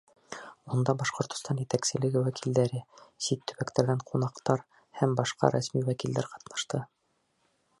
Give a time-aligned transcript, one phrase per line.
[0.75, 2.81] Унда Башҡортостан етәкселеге вәкилдәре,
[3.25, 4.65] сит төбәктәрҙән ҡунаҡтар
[5.03, 6.83] һәм башҡа рәсми вәкилдәр ҡатнашты.